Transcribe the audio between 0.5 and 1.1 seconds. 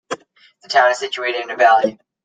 The town is